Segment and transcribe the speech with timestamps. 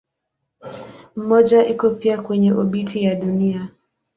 [1.15, 3.69] Mmoja iko pia kwenye obiti ya Dunia.